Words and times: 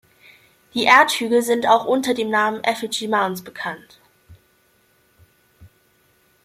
Die 0.73 0.85
Erdhügel 0.85 1.43
sind 1.43 1.67
auch 1.67 1.85
unter 1.85 2.15
dem 2.15 2.31
Namen 2.31 2.63
Effigy 2.63 3.07
Mounds 3.07 3.43
bekannt. 3.43 4.01